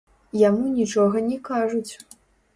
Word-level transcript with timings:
Яму 0.47 0.71
нічога 0.79 1.23
не 1.29 1.39
кажуць. 1.51 1.91